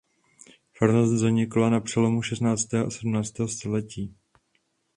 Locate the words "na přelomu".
1.69-2.21